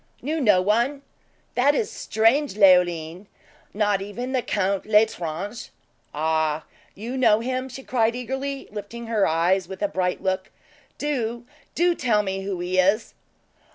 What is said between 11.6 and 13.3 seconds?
do tell me who he is?"